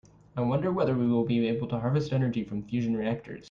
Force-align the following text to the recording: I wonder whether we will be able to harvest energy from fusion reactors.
I 0.35 0.41
wonder 0.41 0.71
whether 0.71 0.95
we 0.97 1.05
will 1.07 1.25
be 1.25 1.47
able 1.47 1.67
to 1.67 1.79
harvest 1.79 2.11
energy 2.11 2.43
from 2.43 2.63
fusion 2.63 2.97
reactors. 2.97 3.39